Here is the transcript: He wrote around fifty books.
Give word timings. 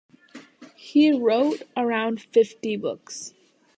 He 0.75 1.11
wrote 1.11 1.61
around 1.77 2.23
fifty 2.23 2.75
books. 2.75 3.35